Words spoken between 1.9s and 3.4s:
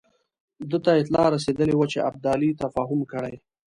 چې ابدالي تفاهم کړی.